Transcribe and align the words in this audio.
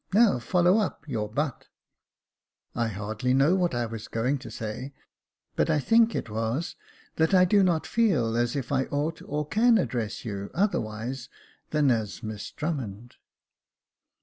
Now 0.15 0.39
follow 0.39 0.79
up 0.79 1.07
your 1.07 1.29
but" 1.29 1.67
"I 2.73 2.87
hardly 2.87 3.35
know 3.35 3.53
what 3.53 3.75
I 3.75 3.85
was 3.85 4.07
going 4.07 4.39
to 4.39 4.49
say, 4.49 4.93
but 5.55 5.69
I 5.69 5.79
think 5.79 6.15
it 6.15 6.27
was, 6.27 6.75
that 7.17 7.35
I 7.35 7.45
do 7.45 7.61
not 7.61 7.85
feel 7.85 8.35
as 8.35 8.55
if 8.55 8.71
I 8.71 8.85
ought 8.85 9.21
or 9.23 9.47
can 9.47 9.77
address 9.77 10.25
you 10.25 10.49
otherwise 10.55 11.29
than 11.69 11.91
as 11.91 12.23
Miss 12.23 12.49
Drummond." 12.49 13.17